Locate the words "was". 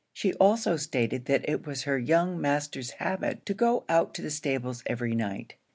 1.67-1.83